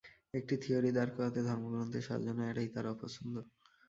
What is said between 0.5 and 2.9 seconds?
theory দাঁড় করাতে ধর্মগ্রন্থের সাহায্য নেয়াটাই তাঁর